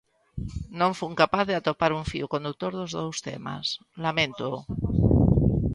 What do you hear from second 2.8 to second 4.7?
dous temas, laméntoo.